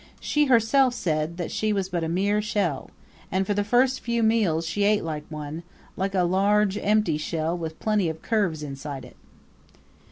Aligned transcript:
She 0.19 0.45
herself 0.45 0.95
said 0.95 1.37
that 1.37 1.51
she 1.51 1.71
was 1.71 1.87
but 1.87 2.03
a 2.03 2.09
mere 2.09 2.41
shell; 2.41 2.89
and 3.31 3.45
for 3.45 3.53
the 3.53 3.63
first 3.63 3.99
few 3.99 4.23
meals 4.23 4.65
she 4.65 4.81
ate 4.83 5.03
like 5.03 5.25
one 5.29 5.61
like 5.95 6.15
a 6.15 6.23
large, 6.23 6.75
empty 6.79 7.19
shell 7.19 7.55
with 7.55 7.79
plenty 7.79 8.09
of 8.09 8.23
curves 8.23 8.63
inside 8.63 9.05
it. 9.05 9.15